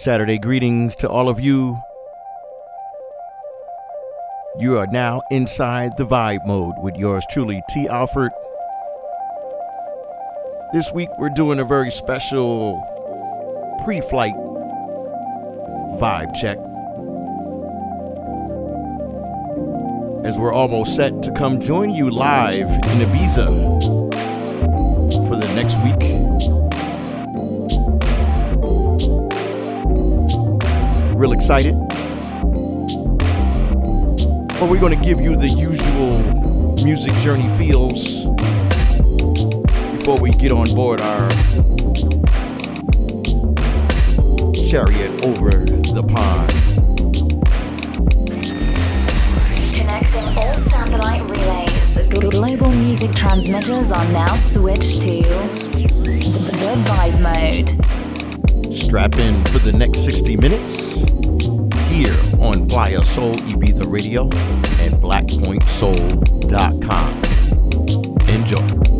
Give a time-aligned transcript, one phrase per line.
[0.00, 1.78] Saturday greetings to all of you.
[4.58, 7.86] You are now inside the vibe mode with yours truly, T.
[7.86, 8.32] Alford.
[10.72, 12.80] This week we're doing a very special
[13.84, 14.32] pre flight
[16.00, 16.56] vibe check.
[20.26, 23.46] As we're almost set to come join you live in Ibiza
[25.28, 26.29] for the next week.
[31.20, 31.74] Real excited.
[34.58, 36.22] But we're going to give you the usual
[36.82, 38.24] music journey feels
[39.98, 41.28] before we get on board our
[44.54, 45.50] chariot over
[45.92, 46.50] the pond.
[49.74, 51.98] Connecting all satellite relays.
[52.08, 55.20] Global music transmitters are now switched to
[55.74, 57.68] the vibe mode.
[58.74, 61.19] Strap in for the next 60 minutes
[62.00, 64.22] here on Playa Soul Ibiza Radio
[64.80, 67.22] and BlackPointSoul.com.
[68.26, 68.99] Enjoy.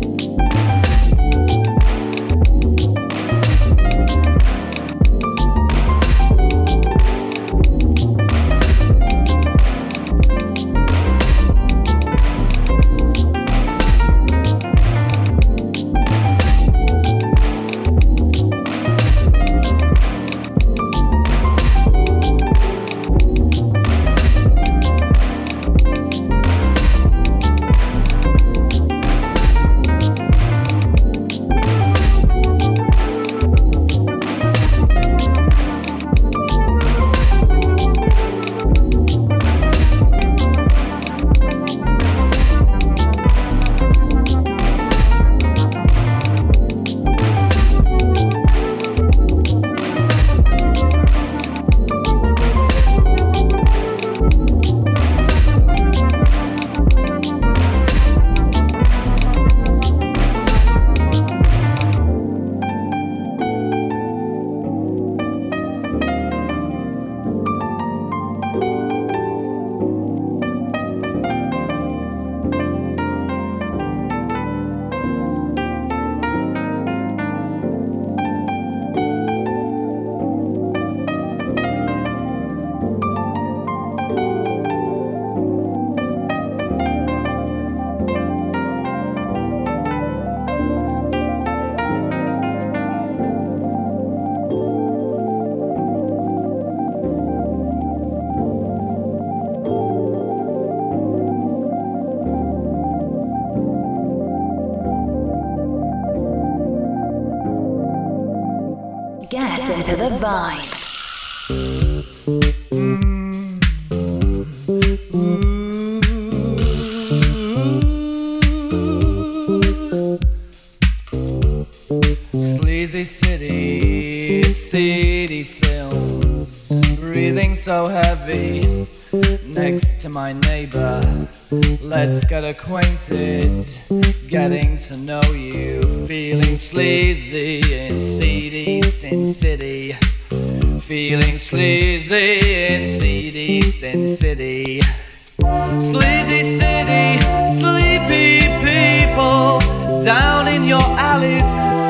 [151.21, 151.43] Your.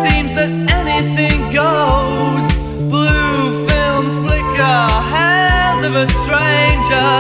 [0.04, 2.44] Seems that anything goes.
[2.90, 7.12] Blue films flicker, hands of a stranger,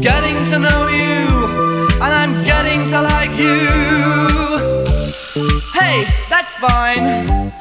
[0.00, 3.58] getting to know you, and I'm getting to like you.
[5.72, 7.52] Hey, that's fine.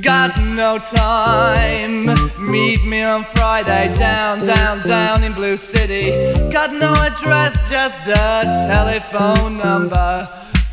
[0.00, 2.06] Got no time.
[2.38, 6.10] Meet me on Friday down, down, down in Blue City.
[6.50, 10.26] Got no address, just a telephone number.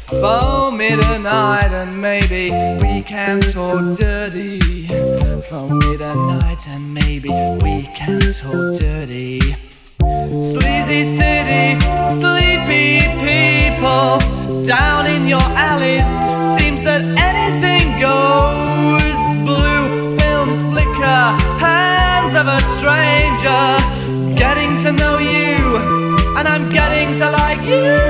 [0.09, 2.49] Phone me tonight and maybe
[2.81, 4.87] we can talk dirty.
[5.49, 7.29] Phone me tonight and maybe
[7.61, 9.41] we can talk dirty.
[9.99, 11.77] Sleazy city,
[12.21, 14.17] sleepy people
[14.65, 16.07] down in your alleys.
[16.57, 19.17] Seems that anything goes.
[19.43, 21.23] Blue films flicker,
[21.59, 24.37] hands of a stranger.
[24.39, 25.77] Getting to know you,
[26.37, 28.06] and I'm getting to like you.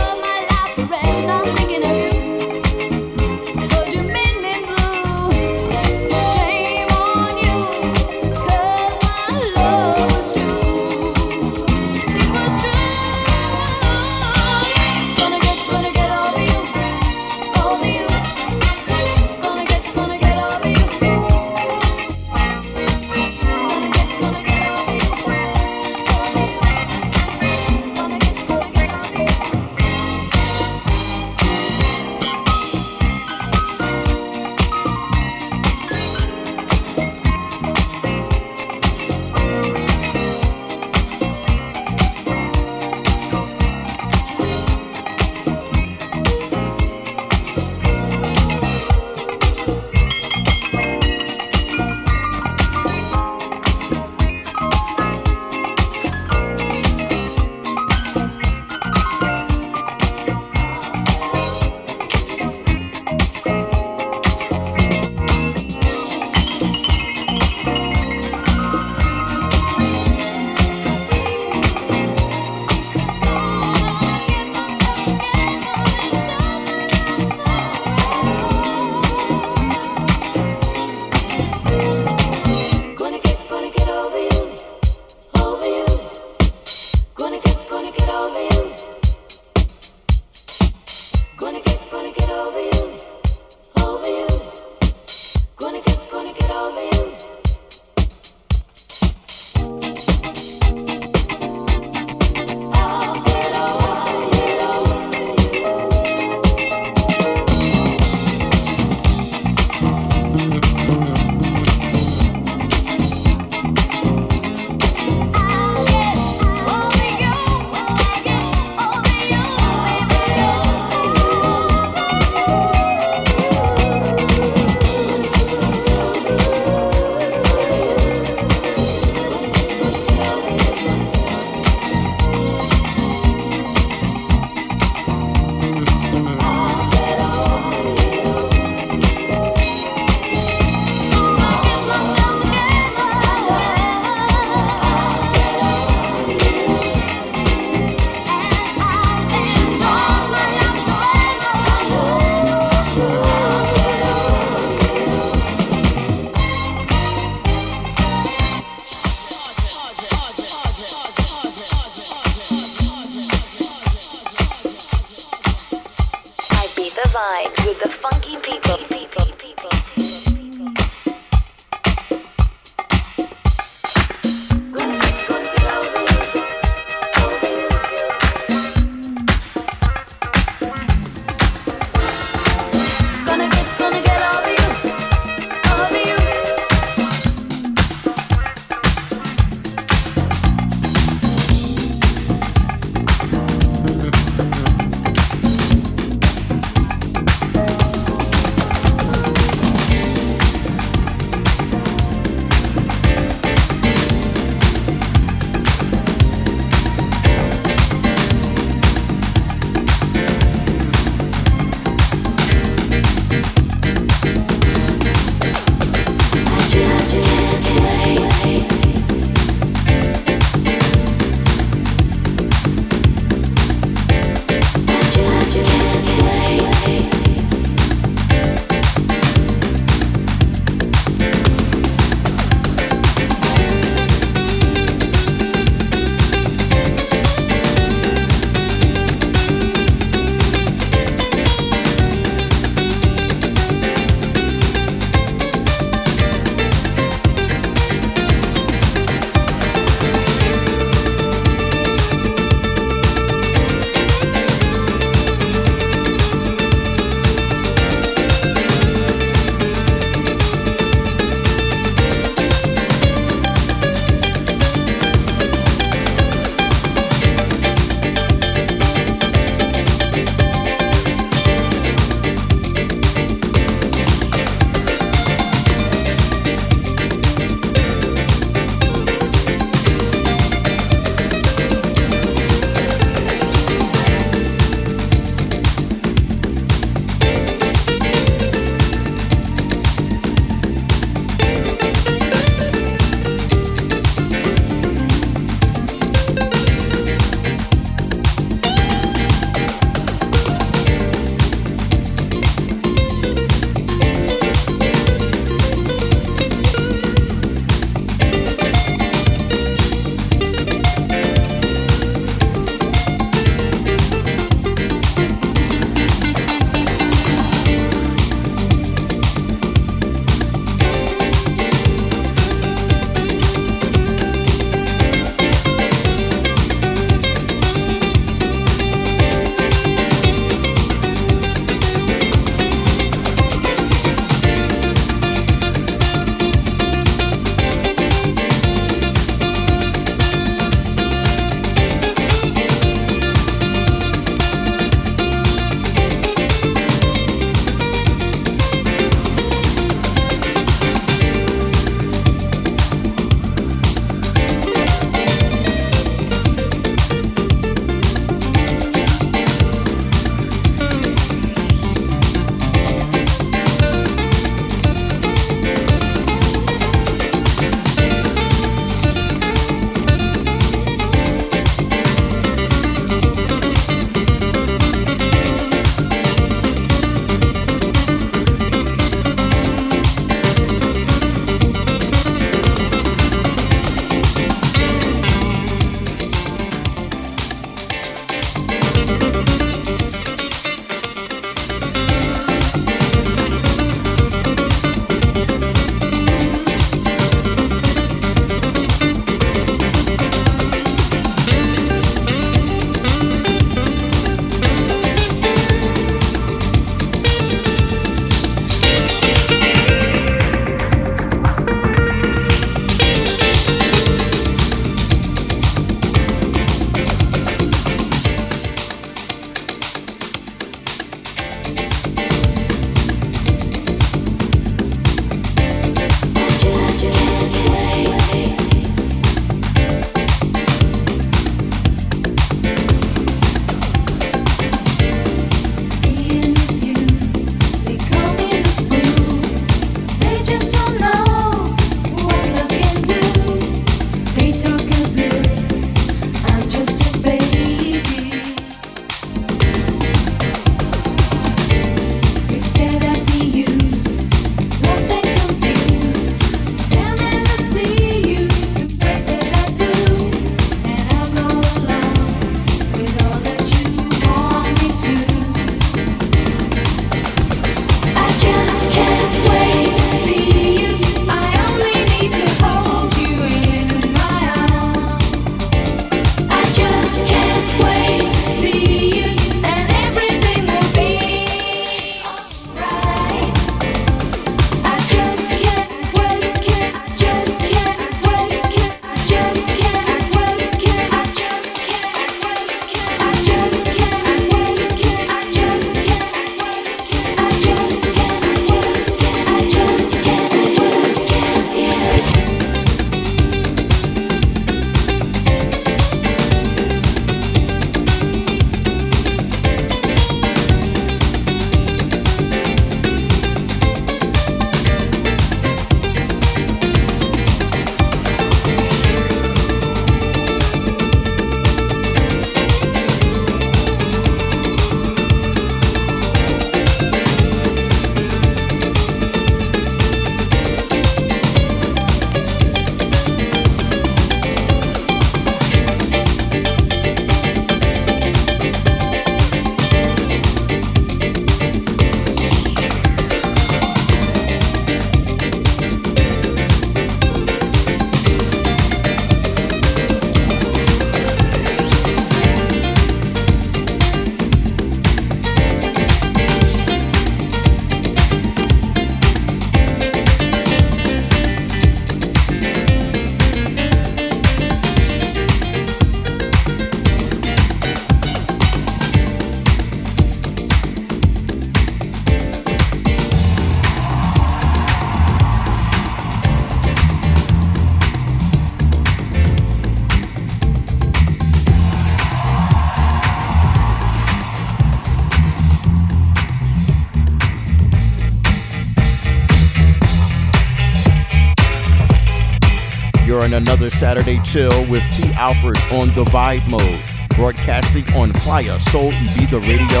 [593.52, 595.30] On another Saturday chill with T.
[595.34, 597.02] Alfred on the Vibe Mode,
[597.36, 600.00] broadcasting on Playa Soul Ibiza Radio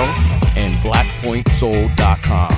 [0.56, 2.51] and BlackPointSoul.com.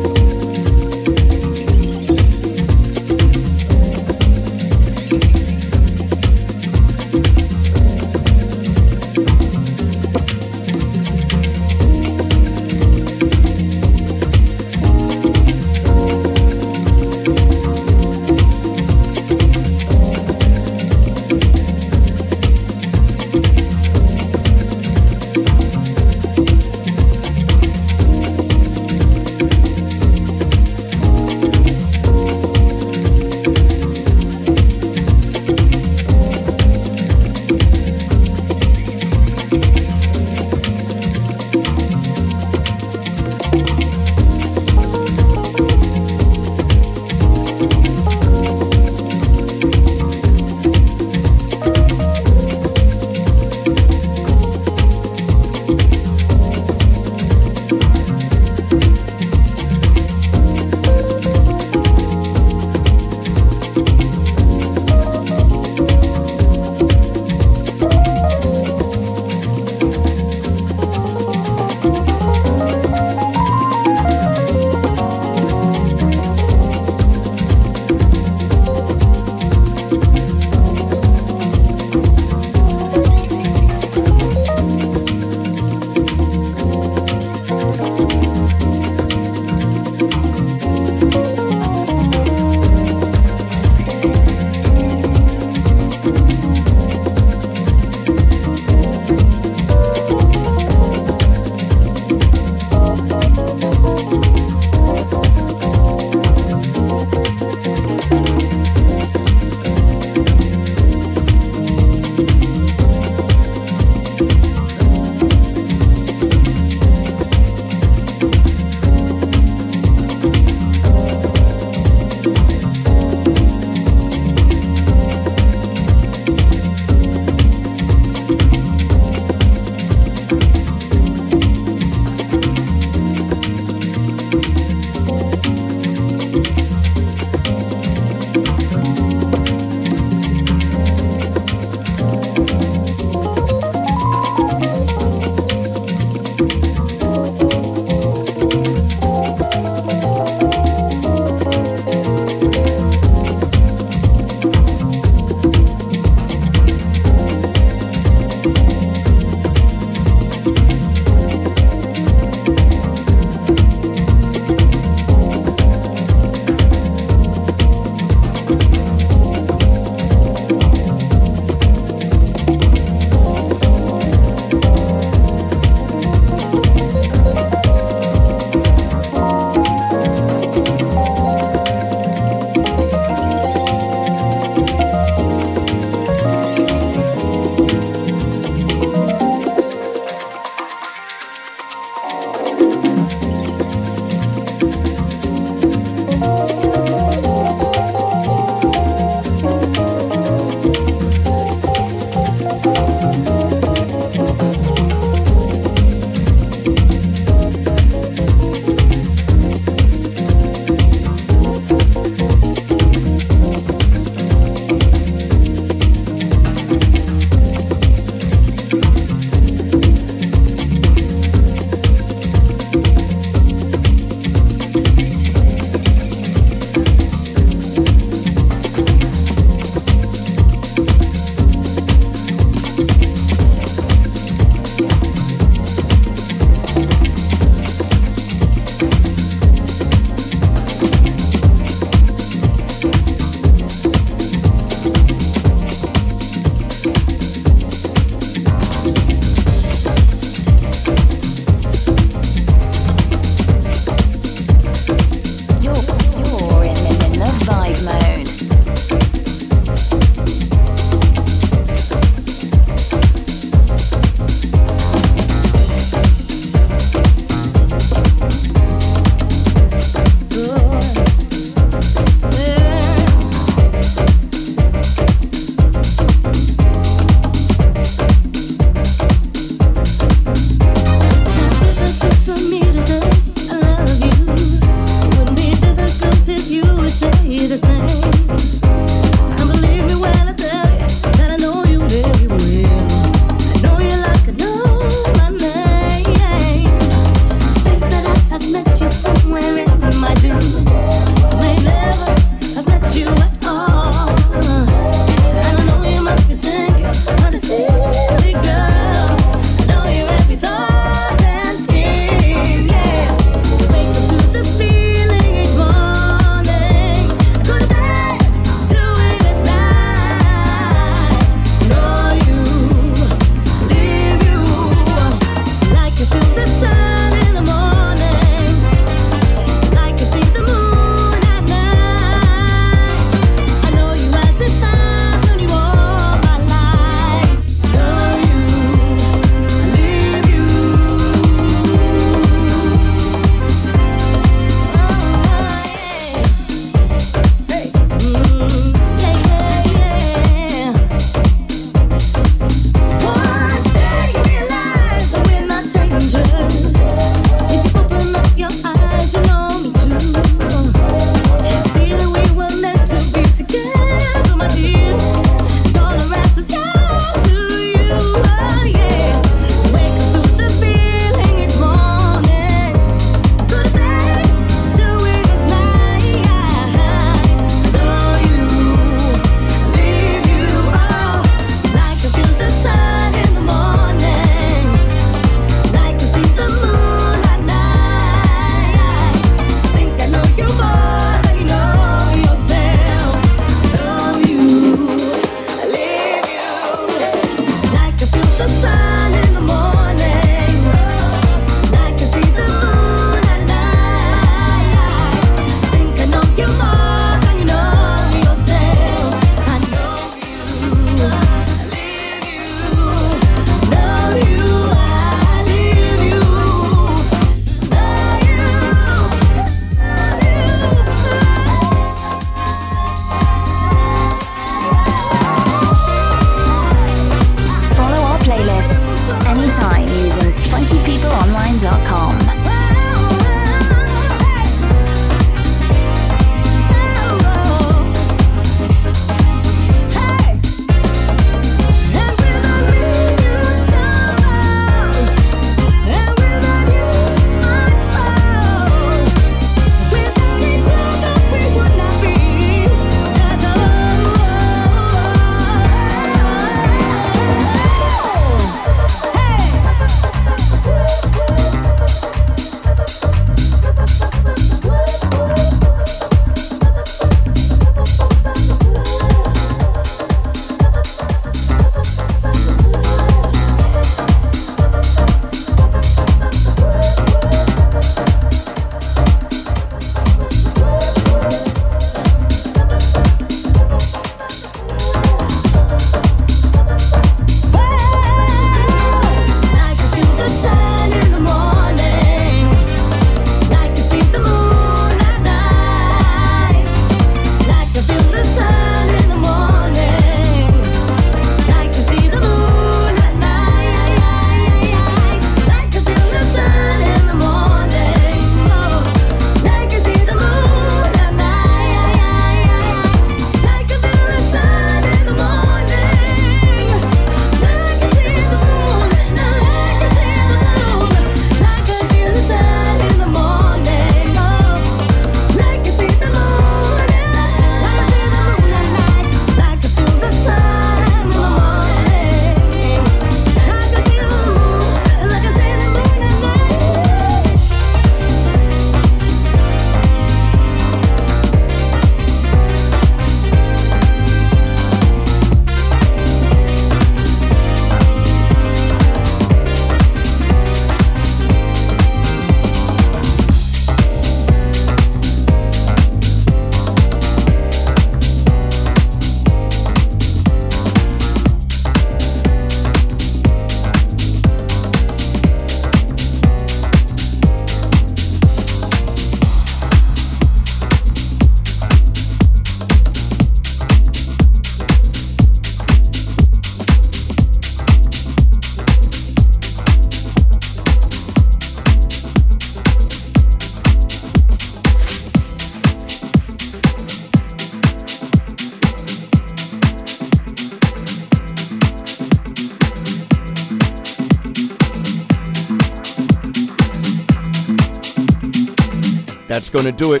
[599.52, 600.00] going to do it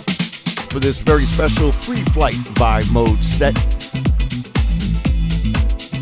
[0.72, 3.52] for this very special free flight vibe mode set.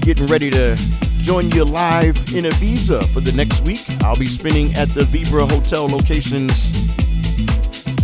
[0.03, 0.77] Getting ready to
[1.17, 3.81] join you live in Ibiza for the next week.
[4.03, 6.71] I'll be spinning at the Vibra Hotel locations.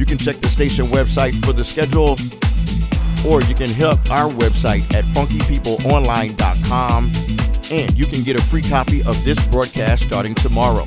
[0.00, 2.16] You can check the station website for the schedule,
[3.24, 7.12] or you can hit up our website at funkypeopleonline.com
[7.70, 10.82] and you can get a free copy of this broadcast starting tomorrow.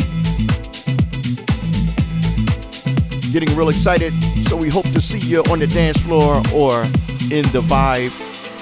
[3.31, 4.13] Getting real excited,
[4.49, 6.83] so we hope to see you on the dance floor or
[7.29, 8.11] in the vibe.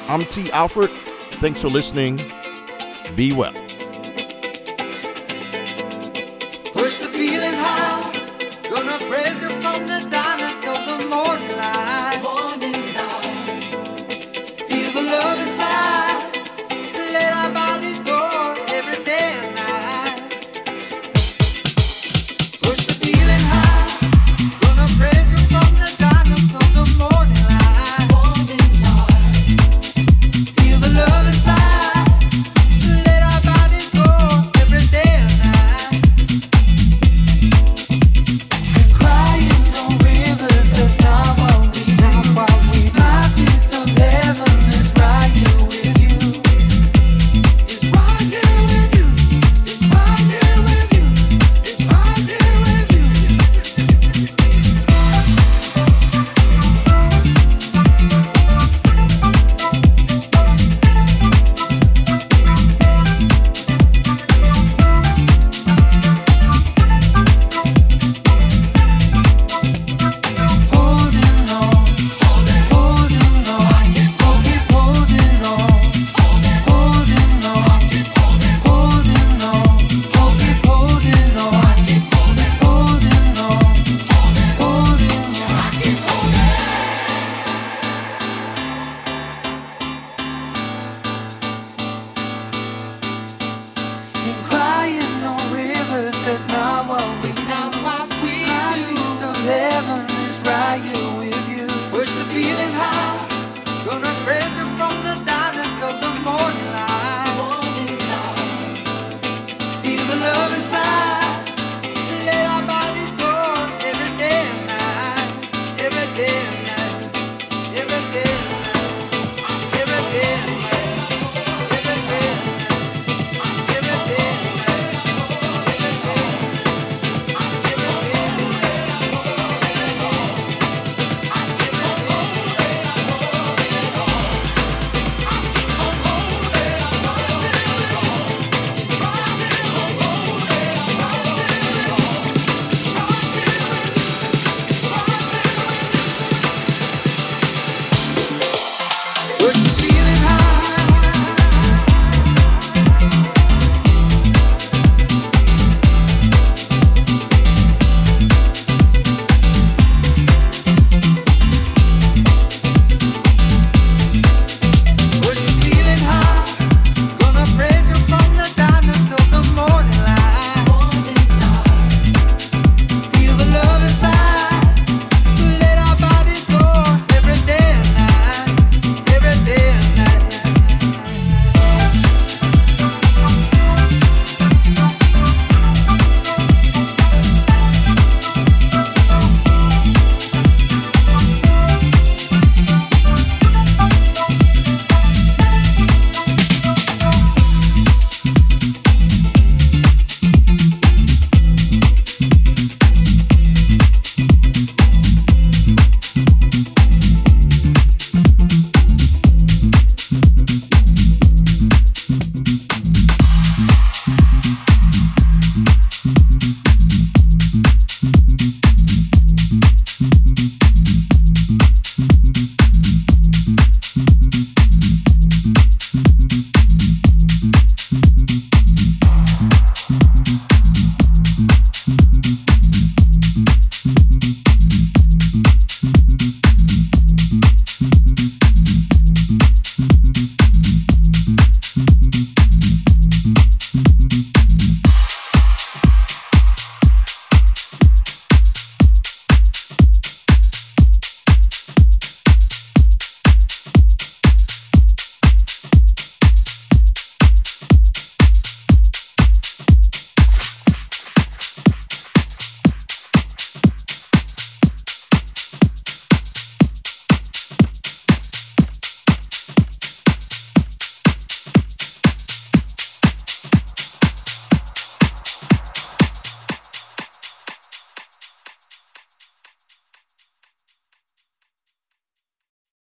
[0.10, 0.52] I'm T.
[0.52, 0.92] Alfred.
[1.40, 2.18] Thanks for listening.
[3.16, 3.67] Be well.